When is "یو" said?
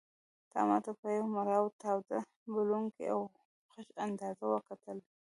1.17-1.25